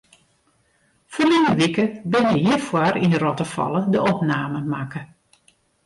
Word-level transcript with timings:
Ferline 1.17 1.51
wike 1.59 1.85
binne 2.11 2.33
hjirfoar 2.41 2.93
yn 3.05 3.17
Rottefalle 3.23 3.81
de 3.93 3.99
opnamen 4.11 4.65
makke. 4.73 5.01